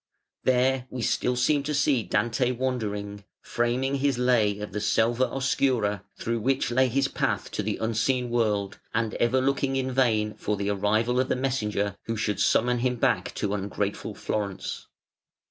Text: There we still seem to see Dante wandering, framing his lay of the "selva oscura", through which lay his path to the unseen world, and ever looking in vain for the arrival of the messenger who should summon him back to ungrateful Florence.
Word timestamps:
There 0.45 0.87
we 0.89 1.03
still 1.03 1.35
seem 1.35 1.61
to 1.61 1.75
see 1.75 2.01
Dante 2.01 2.49
wandering, 2.53 3.23
framing 3.39 3.93
his 3.97 4.17
lay 4.17 4.57
of 4.57 4.71
the 4.71 4.81
"selva 4.81 5.27
oscura", 5.27 6.01
through 6.17 6.39
which 6.39 6.71
lay 6.71 6.87
his 6.87 7.07
path 7.07 7.51
to 7.51 7.61
the 7.61 7.77
unseen 7.77 8.31
world, 8.31 8.79
and 8.95 9.13
ever 9.19 9.39
looking 9.39 9.75
in 9.75 9.91
vain 9.91 10.33
for 10.33 10.57
the 10.57 10.71
arrival 10.71 11.19
of 11.19 11.29
the 11.29 11.35
messenger 11.35 11.97
who 12.07 12.17
should 12.17 12.39
summon 12.39 12.79
him 12.79 12.95
back 12.95 13.35
to 13.35 13.53
ungrateful 13.53 14.15
Florence. 14.15 14.87